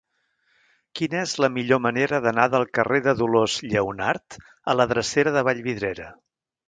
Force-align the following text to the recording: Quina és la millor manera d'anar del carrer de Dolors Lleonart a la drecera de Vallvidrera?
Quina 0.99 1.19
és 1.25 1.33
la 1.43 1.49
millor 1.57 1.81
manera 1.85 2.19
d'anar 2.25 2.45
del 2.55 2.65
carrer 2.77 3.01
de 3.09 3.15
Dolors 3.21 3.59
Lleonart 3.75 4.39
a 4.75 4.79
la 4.81 4.89
drecera 4.95 5.35
de 5.37 5.45
Vallvidrera? 5.51 6.09